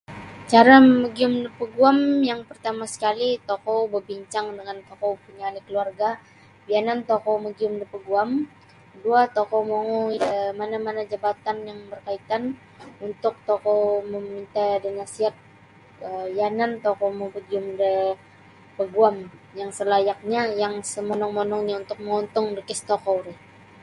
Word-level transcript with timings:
Cara 0.51 0.75
magium 1.01 1.33
da 1.43 1.49
paguam 1.59 1.99
yang 2.29 2.41
partama 2.49 2.83
sakali 2.93 3.29
tokou 3.49 3.79
babincang 3.93 4.47
dangan 4.57 4.79
tokou 4.89 5.11
punya 5.23 5.43
ahli 5.47 5.61
keluarga 5.67 6.09
bianan 6.65 6.99
tokou 7.09 7.35
magium 7.45 7.73
da 7.79 7.85
paguam 7.93 8.29
kedua 8.91 9.19
tokou 9.37 9.61
mongoi 9.71 10.15
da 10.25 10.33
mana-mana 10.59 11.01
jabatan 11.11 11.57
yang 11.69 11.79
berkaitan 11.91 12.43
untuk 13.07 13.35
tokou 13.49 13.81
maminta 14.11 14.65
da 14.83 14.89
nasiat 14.99 15.35
um 16.07 16.27
yanan 16.39 16.71
tokou 16.85 17.09
mapagium 17.19 17.65
da 17.81 17.89
paguam 18.77 19.15
yang 19.59 19.69
salayaknyo 19.79 20.43
yang 20.61 20.73
samonong-monongnyo 20.93 21.75
untuk 21.83 21.97
mongontong 22.05 22.47
da 22.55 22.61
kes 22.67 22.81
tokou 22.89 23.17
ri. 23.25 23.33